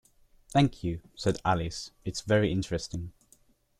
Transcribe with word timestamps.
‘Thank 0.49 0.83
you,’ 0.83 1.01
said 1.13 1.37
Alice, 1.45 1.91
‘it’s 2.05 2.21
very 2.21 2.51
interesting’. 2.51 3.13